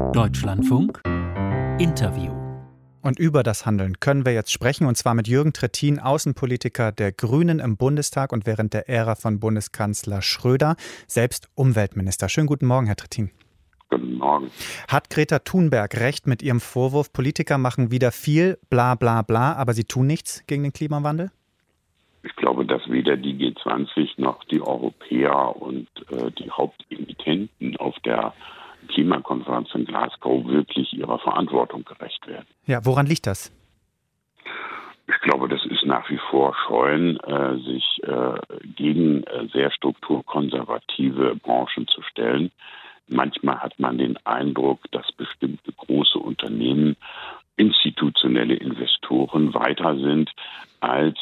[0.00, 1.00] Deutschlandfunk
[1.78, 2.32] Interview.
[3.00, 7.12] Und über das Handeln können wir jetzt sprechen, und zwar mit Jürgen Trittin, Außenpolitiker der
[7.12, 10.74] Grünen im Bundestag und während der Ära von Bundeskanzler Schröder,
[11.06, 12.28] selbst Umweltminister.
[12.28, 13.30] Schönen guten Morgen, Herr Trittin.
[13.88, 14.50] Guten Morgen.
[14.88, 19.74] Hat Greta Thunberg recht mit ihrem Vorwurf, Politiker machen wieder viel, bla bla bla, aber
[19.74, 21.30] sie tun nichts gegen den Klimawandel?
[22.22, 28.34] Ich glaube, dass weder die G20 noch die Europäer und äh, die Hauptemittenten auf der
[28.88, 32.46] Klimakonferenz in Glasgow wirklich ihrer Verantwortung gerecht werden.
[32.66, 33.52] Ja, woran liegt das?
[35.06, 38.38] Ich glaube, das ist nach wie vor Scheuen, äh, sich äh,
[38.76, 42.52] gegen äh, sehr strukturkonservative Branchen zu stellen.
[43.08, 46.96] Manchmal hat man den Eindruck, dass bestimmte große Unternehmen
[47.56, 50.30] institutionelle Investoren weiter sind
[50.78, 51.18] als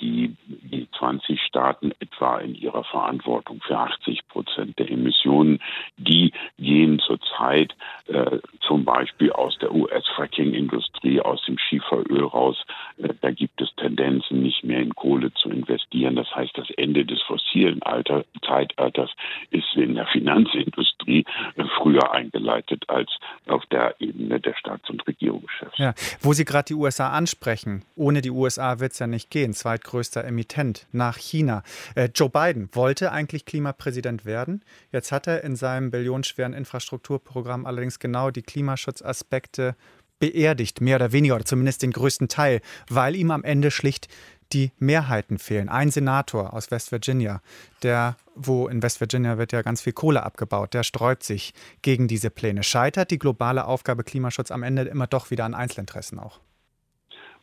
[0.00, 5.58] die, die 20 Staaten etwa in ihrer Verantwortung für 80 Prozent der Emissionen.
[5.96, 7.74] Die gehen zurzeit
[8.06, 12.64] äh, zum Beispiel aus der US-Fracking-Industrie, aus dem Schieferöl raus.
[12.98, 16.16] Äh, da gibt es Tendenzen, nicht mehr in Kohle zu investieren.
[16.16, 19.10] Das heißt, das Ende des fossilen Alter, Zeitalters
[19.50, 21.24] ist in der Finanzindustrie
[21.56, 23.10] äh, früher eingeleitet als
[23.46, 25.78] auf der Ebene der Staats- und Regierungschefs.
[25.78, 29.39] Ja, wo Sie gerade die USA ansprechen, ohne die USA wird es ja nicht gehen
[29.40, 31.62] gehen, zweitgrößter Emittent nach China.
[31.94, 34.62] Äh, Joe Biden wollte eigentlich Klimapräsident werden.
[34.92, 39.76] Jetzt hat er in seinem billionenschweren Infrastrukturprogramm allerdings genau die Klimaschutzaspekte
[40.18, 44.08] beerdigt, mehr oder weniger, oder zumindest den größten Teil, weil ihm am Ende schlicht
[44.52, 45.70] die Mehrheiten fehlen.
[45.70, 47.40] Ein Senator aus West Virginia,
[47.82, 52.08] der, wo in West Virginia wird ja ganz viel Kohle abgebaut, der sträubt sich gegen
[52.08, 52.62] diese Pläne.
[52.62, 56.40] Scheitert die globale Aufgabe Klimaschutz am Ende immer doch wieder an Einzelinteressen auch?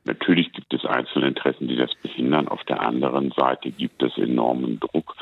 [0.08, 2.47] Natürlich gibt es einzelne Interessen, die das behindern.
[2.47, 5.16] Auf der anderen Seite gibt es enormen Druck,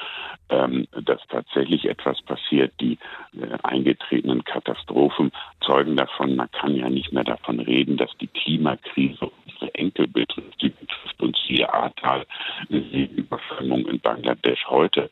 [0.49, 2.71] ähm, dass tatsächlich etwas passiert.
[2.79, 2.99] Die
[3.33, 6.35] äh, eingetretenen Katastrophen zeugen davon.
[6.35, 10.61] Man kann ja nicht mehr davon reden, dass die Klimakrise unsere Enkel betrifft.
[10.61, 12.25] Die betrifft uns hier Ahrtal,
[12.69, 15.09] die Überschwemmung in Bangladesch heute.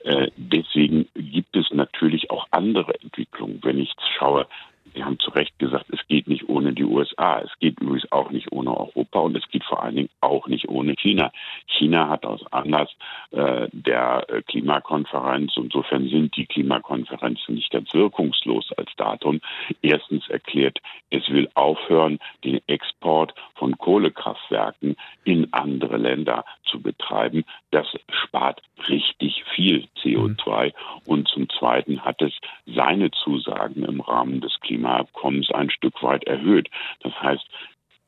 [0.00, 3.60] Äh, deswegen gibt es natürlich auch andere Entwicklungen.
[3.62, 4.46] Wenn ich schaue,
[4.94, 7.40] Sie haben zu Recht gesagt, es geht nicht ohne die USA.
[7.40, 10.68] Es geht übrigens auch nicht ohne Europa und es geht vor allen Dingen auch nicht
[10.68, 11.32] ohne China.
[11.66, 12.90] China hat aus Anlass
[13.30, 19.40] äh, der äh, Klimakonferenz, insofern sind die Klimakonferenzen nicht ganz wirkungslos als Datum,
[19.80, 20.78] erstens erklärt,
[21.10, 27.44] es will aufhören, den Export von Kohlekraftwerken in andere Länder zu betreiben.
[27.70, 30.72] Das spart richtig viel CO2 mhm.
[31.06, 32.32] und zum Zweiten hat es
[32.66, 36.68] seine Zusagen im Rahmen des Klimaabkommens ein Stück weit erhöht.
[37.02, 37.44] Das heißt,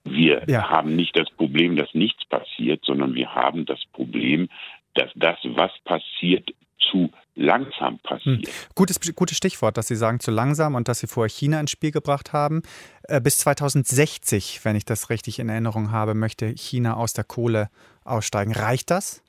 [0.05, 0.69] wir ja.
[0.69, 4.49] haben nicht das Problem, dass nichts passiert, sondern wir haben das Problem,
[4.95, 8.47] dass das, was passiert, zu langsam passiert.
[8.47, 8.53] Hm.
[8.75, 11.91] Gutes, gutes Stichwort, dass Sie sagen zu langsam und dass Sie vorher China ins Spiel
[11.91, 12.63] gebracht haben.
[13.05, 17.71] Äh, bis 2060, wenn ich das richtig in Erinnerung habe, möchte China aus der Kohle
[18.05, 18.53] aussteigen.
[18.53, 19.24] Reicht das?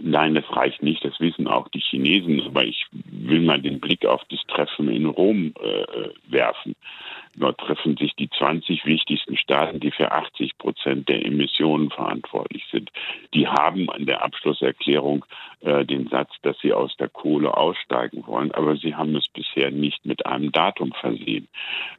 [0.00, 1.04] Nein, das reicht nicht.
[1.04, 2.40] Das wissen auch die Chinesen.
[2.46, 6.74] Aber ich will mal den Blick auf das Treffen in Rom äh, werfen.
[7.38, 12.90] Dort treffen sich die 20 wichtigsten Staaten, die für 80 Prozent der Emissionen verantwortlich sind.
[13.34, 15.26] Die haben an der Abschlusserklärung
[15.60, 19.70] äh, den Satz, dass sie aus der Kohle aussteigen wollen, aber sie haben es bisher
[19.70, 21.48] nicht mit einem Datum versehen.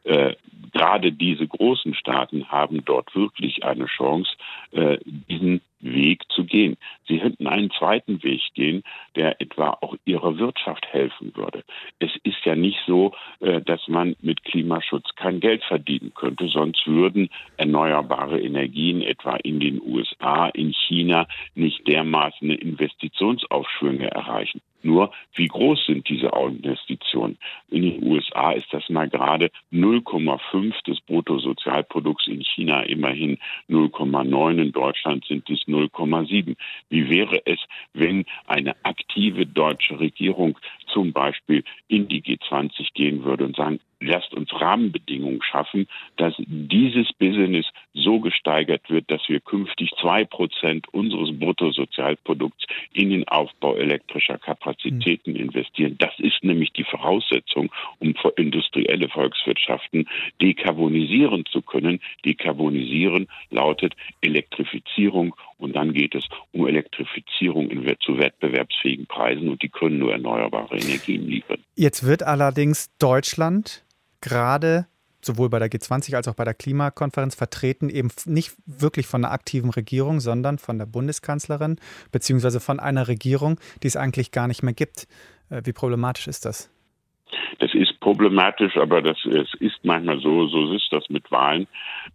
[0.06, 0.34] Äh,
[0.74, 4.32] gerade diese großen Staaten haben dort wirklich eine Chance,
[4.72, 6.78] äh, diesen Weg zu gehen.
[7.08, 8.84] Sie hätten einen zweiten Weg gehen,
[9.16, 11.64] der etwa auch ihrer Wirtschaft helfen würde.
[12.00, 16.86] Es ist ja nicht so, äh, dass man mit Klimaschutz kein Geld verdienen könnte, sonst
[16.88, 24.62] würden erneuerbare Energien etwa in den USA, in China nicht dermaßen Investitionsaufschwünge erreichen.
[24.84, 27.38] Nur, wie groß sind diese Investitionen?
[27.70, 33.38] In den USA ist das mal gerade 0,5 des Bruttosozialprodukts, in China immerhin
[33.70, 36.56] 0,9, in Deutschland sind es 0,7.
[36.90, 37.60] Wie wäre es,
[37.94, 44.34] wenn eine aktive deutsche Regierung zum Beispiel in die G20 gehen würde und sagen, lasst
[44.34, 45.88] uns Rahmenbedingungen schaffen,
[46.18, 53.28] dass dieses Business so gesteigert wird, dass wir künftig zwei Prozent unseres Bruttosozialprodukts in den
[53.28, 55.38] Aufbau elektrischer Kapazitäten mhm.
[55.38, 55.96] investieren.
[55.98, 60.08] Das ist nämlich die Voraussetzung, um industrielle Volkswirtschaften
[60.42, 62.00] dekarbonisieren zu können.
[62.26, 69.70] Dekarbonisieren lautet Elektrifizierung und dann geht es um Elektrifizierung in, zu wettbewerbsfähigen Preisen und die
[69.70, 71.64] können nur erneuerbare Energien liefern.
[71.76, 73.84] Jetzt wird allerdings Deutschland
[74.22, 74.88] gerade
[75.22, 79.34] sowohl bei der G20 als auch bei der Klimakonferenz vertreten, eben nicht wirklich von einer
[79.34, 81.78] aktiven Regierung, sondern von der Bundeskanzlerin,
[82.12, 85.08] beziehungsweise von einer Regierung, die es eigentlich gar nicht mehr gibt.
[85.50, 86.72] Äh, wie problematisch ist das?
[87.60, 91.68] Das ist problematisch, aber das, es ist manchmal so, so ist das mit Wahlen.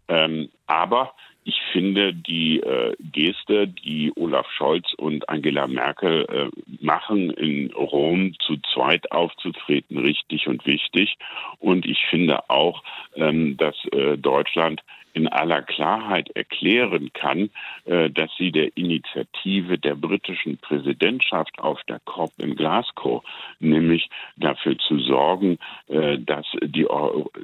[0.09, 7.31] Ähm, aber ich finde die äh, Geste, die Olaf Scholz und Angela Merkel äh, machen,
[7.31, 11.17] in Rom zu zweit aufzutreten, richtig und wichtig.
[11.59, 12.83] Und ich finde auch,
[13.17, 17.51] ähm, dass äh, Deutschland in aller Klarheit erklären kann,
[17.85, 23.23] äh, dass sie der Initiative der britischen Präsidentschaft auf der COP in Glasgow,
[23.61, 26.87] nämlich dafür zu sorgen, äh, dass, die,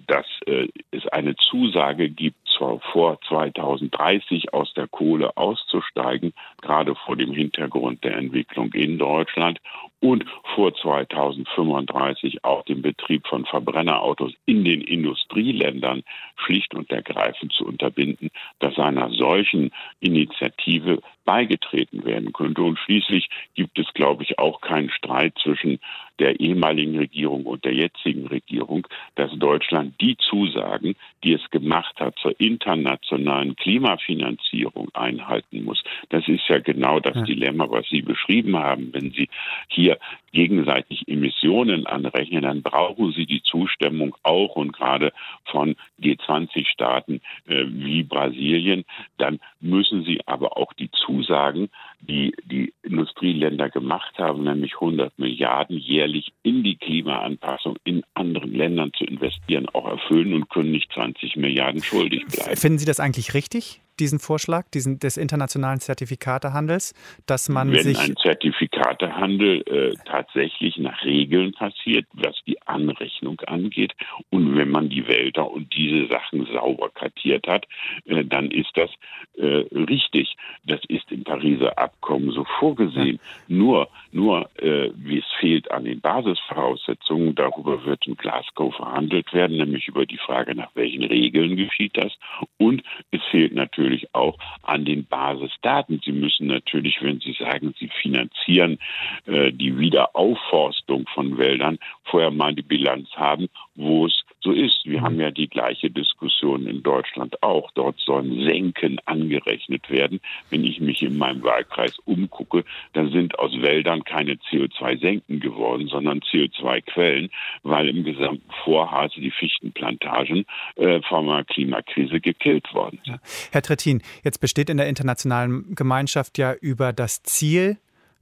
[0.06, 7.16] dass äh, es eine Zusage gibt, zwar vor 2030 aus der Kohle auszusteigen, gerade vor
[7.16, 9.60] dem Hintergrund der Entwicklung in Deutschland
[10.00, 10.24] und
[10.54, 16.04] vor 2035 auch den Betrieb von Verbrennerautos in den Industrieländern
[16.36, 18.30] schlicht und ergreifend zu unterbinden,
[18.60, 22.62] dass einer solchen Initiative beigetreten werden könnte.
[22.62, 25.78] Und schließlich gibt es, glaube ich, auch keinen Streit zwischen
[26.18, 32.18] der ehemaligen Regierung und der jetzigen Regierung, dass Deutschland die Zusagen, die es gemacht hat
[32.18, 35.84] zur internationalen Klimafinanzierung einhalten muss.
[36.08, 37.22] Das ist ja genau das ja.
[37.24, 38.88] Dilemma, was Sie beschrieben haben.
[38.94, 39.28] Wenn Sie
[39.68, 39.98] hier
[40.32, 45.12] gegenseitig Emissionen anrechnen, dann brauchen Sie die Zustimmung auch und gerade
[45.44, 48.84] von G20-Staaten äh, wie Brasilien.
[49.16, 51.68] Dann müssen Sie aber auch die Zusagen,
[52.00, 58.92] die die Industrieländer gemacht haben, nämlich 100 Milliarden jährlich in die Klimaanpassung in anderen Ländern
[58.96, 62.56] zu investieren, auch erfüllen und können nicht 20 Milliarden schuldig bleiben.
[62.56, 63.80] Finden Sie das eigentlich richtig?
[64.00, 66.94] Diesen Vorschlag diesen, des internationalen Zertifikatehandels,
[67.26, 67.98] dass man Wenn sich.
[67.98, 73.92] ein Zertifikatehandel äh, tatsächlich nach Regeln passiert, was die Anrechnung angeht,
[74.30, 77.66] und wenn man die Wälder und diese Sachen sauber kartiert hat,
[78.04, 78.90] äh, dann ist das
[79.36, 80.36] äh, richtig.
[80.64, 83.18] Das ist im Pariser Abkommen so vorgesehen.
[83.48, 83.56] Ja.
[83.56, 89.88] Nur, nur äh, es fehlt an den Basisvoraussetzungen, darüber wird in Glasgow verhandelt werden, nämlich
[89.88, 92.12] über die Frage, nach welchen Regeln geschieht das.
[92.58, 96.00] Und es fehlt natürlich natürlich auch an den Basisdaten.
[96.04, 98.78] Sie müssen natürlich, wenn Sie sagen, Sie finanzieren
[99.26, 104.82] äh, die Wiederaufforstung von Wäldern, vorher mal die Bilanz haben, wo es so ist.
[104.84, 107.70] Wir haben ja die gleiche Diskussion in Deutschland auch.
[107.72, 110.20] Dort sollen Senken angerechnet werden.
[110.50, 116.20] Wenn ich mich in meinem Wahlkreis umgucke, dann sind aus Wäldern keine CO2-Senken geworden, sondern
[116.20, 117.30] CO2-Quellen,
[117.62, 120.44] weil im gesamten Vorhase die Fichtenplantagen
[120.76, 123.20] äh, von einer Klimakrise gekillt worden sind.
[123.52, 127.78] Herr Trittin, jetzt besteht in der internationalen Gemeinschaft ja über das Ziel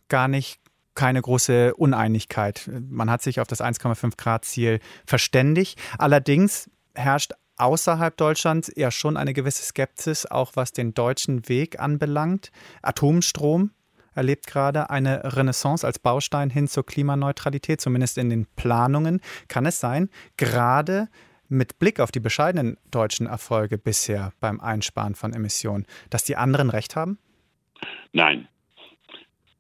[0.09, 0.61] gar nicht
[0.97, 2.69] keine große Uneinigkeit.
[2.89, 5.79] Man hat sich auf das 1,5 Grad Ziel verständigt.
[5.99, 12.51] Allerdings herrscht außerhalb Deutschlands ja schon eine gewisse Skepsis, auch was den deutschen Weg anbelangt.
[12.83, 13.71] Atomstrom
[14.15, 19.21] erlebt gerade eine Renaissance als Baustein hin zur Klimaneutralität, zumindest in den Planungen.
[19.49, 21.09] Kann es sein, gerade
[21.49, 26.71] mit Blick auf die bescheidenen deutschen Erfolge bisher beim Einsparen von Emissionen, dass die anderen
[26.71, 27.19] recht haben?
[28.13, 28.49] Nein,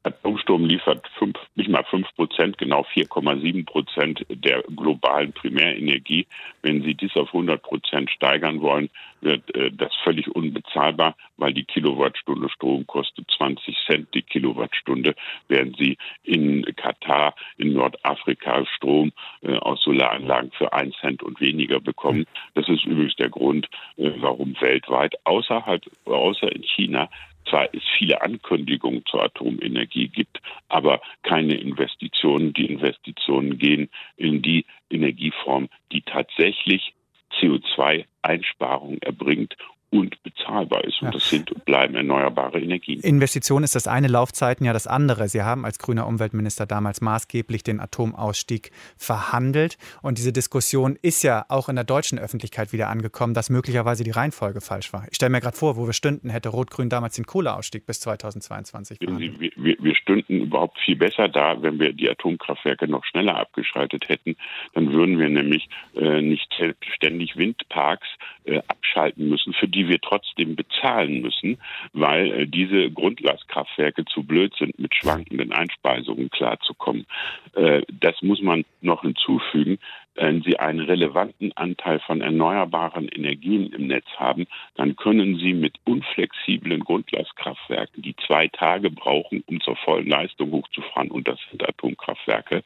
[0.07, 6.27] Atomstrom liefert fünf, nicht mal 5 Prozent, genau 4,7 Prozent der globalen Primärenergie.
[6.63, 8.89] Wenn Sie dies auf 100 Prozent steigern wollen,
[9.21, 15.15] wird äh, das völlig unbezahlbar, weil die Kilowattstunde Strom kostet 20 Cent die Kilowattstunde,
[15.49, 19.13] während Sie in Katar, in Nordafrika Strom
[19.43, 22.27] äh, aus Solaranlagen für 1 Cent und weniger bekommen.
[22.55, 27.09] Das ist übrigens der Grund, äh, warum weltweit außerhalb, außer in China
[27.49, 32.53] zwar es viele Ankündigungen zur Atomenergie gibt, aber keine Investitionen.
[32.53, 36.95] Die Investitionen gehen in die Energieform, die tatsächlich
[37.41, 39.57] CO2-Einsparungen erbringt
[39.97, 41.01] und bezahlbar ist.
[41.01, 41.13] Und ja.
[41.13, 43.01] das sind und bleiben erneuerbare Energien.
[43.01, 45.29] Investition ist das eine, Laufzeiten ja das andere.
[45.29, 49.79] Sie haben als grüner Umweltminister damals maßgeblich den Atomausstieg verhandelt.
[50.03, 54.11] Und diese Diskussion ist ja auch in der deutschen Öffentlichkeit wieder angekommen, dass möglicherweise die
[54.11, 55.07] Reihenfolge falsch war.
[55.11, 58.99] Ich stelle mir gerade vor, wo wir stünden, hätte Rot-Grün damals den Kohleausstieg bis 2022
[58.99, 59.41] verhandelt.
[59.41, 64.37] Wir, wir stünden überhaupt viel besser da, wenn wir die Atomkraftwerke noch schneller abgeschaltet hätten.
[64.75, 66.53] Dann würden wir nämlich äh, nicht
[66.95, 68.09] ständig Windparks
[68.47, 71.59] äh, abschalten müssen, für die wir trotzdem bezahlen müssen,
[71.93, 77.07] weil äh, diese Grundlastkraftwerke zu blöd sind, mit schwankenden Einspeisungen klarzukommen.
[77.55, 79.79] Äh, das muss man noch hinzufügen.
[80.15, 85.75] Wenn Sie einen relevanten Anteil von erneuerbaren Energien im Netz haben, dann können Sie mit
[85.85, 92.63] unflexiblen Grundlastkraftwerken, die zwei Tage brauchen, um zur vollen Leistung hochzufahren, und das sind Atomkraftwerke,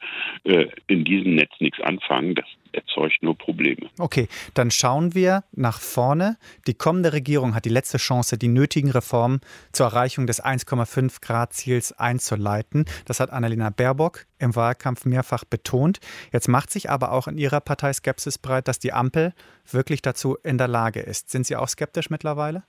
[0.87, 2.35] in diesem Netz nichts anfangen.
[2.35, 3.89] Das erzeugt nur Probleme.
[3.99, 6.37] Okay, dann schauen wir nach vorne.
[6.67, 11.53] Die kommende Regierung hat die letzte Chance, die nötigen Reformen zur Erreichung des 1,5 Grad
[11.53, 12.85] Ziels einzuleiten.
[13.05, 15.99] Das hat Annalena Baerbock im Wahlkampf mehrfach betont.
[16.31, 19.33] Jetzt macht sich aber auch in ihrer Partei Skepsis breit, dass die Ampel
[19.69, 21.29] wirklich dazu in der Lage ist.
[21.29, 22.63] Sind Sie auch skeptisch mittlerweile?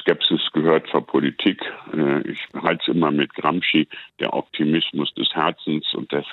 [0.00, 1.60] Skepsis gehört zur Politik.
[1.92, 3.86] Äh, ich halte es immer mit Gramsci.
[4.20, 6.24] Der Optimismus des Herzens und der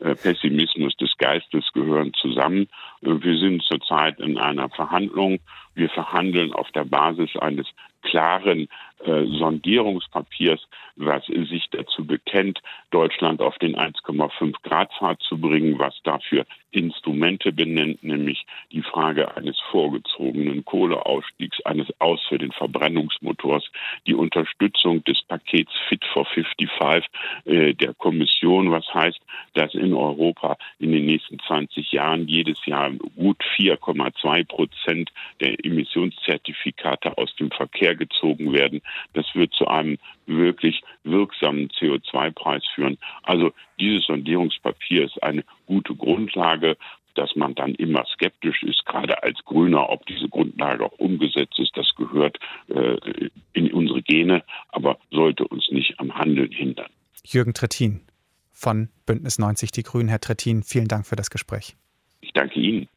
[0.00, 2.68] äh, Pessimismus des Geistes gehören zusammen.
[3.02, 5.38] Äh, wir sind zurzeit in einer Verhandlung.
[5.74, 7.66] Wir verhandeln auf der Basis eines
[8.02, 8.68] klaren
[9.04, 10.60] äh, Sondierungspapiers,
[10.96, 17.52] was sich dazu bekennt, Deutschland auf den 1,5 Grad Pfad zu bringen, was dafür Instrumente
[17.52, 23.64] benennt, nämlich die Frage eines vorgezogenen Kohleausstiegs, eines Aus für den Verbrennungsmotors,
[24.06, 27.10] die Unterstützung des Pakets Fit for 55
[27.46, 29.20] äh, der Kommission, was heißt,
[29.54, 37.18] dass in Europa in den nächsten 20 Jahren jedes Jahr gut 4,2 Prozent der Emissionszertifikate
[37.18, 38.80] aus dem Verkehr gezogen werden.
[39.14, 42.98] Das wird zu einem wirklich wirksamen CO2-Preis führen.
[43.22, 46.76] Also dieses Sondierungspapier ist eine gute Grundlage
[47.14, 51.76] dass man dann immer skeptisch ist, gerade als Grüner, ob diese Grundlage auch umgesetzt ist.
[51.76, 52.96] Das gehört äh,
[53.52, 56.90] in unsere Gene, aber sollte uns nicht am Handeln hindern.
[57.24, 58.00] Jürgen Trittin
[58.52, 60.08] von Bündnis 90 Die Grünen.
[60.08, 61.76] Herr Trittin, vielen Dank für das Gespräch.
[62.20, 62.88] Ich danke Ihnen.